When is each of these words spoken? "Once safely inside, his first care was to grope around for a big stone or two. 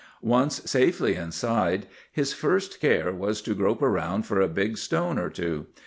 "Once 0.23 0.63
safely 0.67 1.13
inside, 1.13 1.85
his 2.11 2.33
first 2.33 2.79
care 2.79 3.11
was 3.11 3.39
to 3.39 3.53
grope 3.53 3.83
around 3.83 4.25
for 4.25 4.41
a 4.41 4.47
big 4.47 4.75
stone 4.79 5.19
or 5.19 5.29
two. 5.29 5.67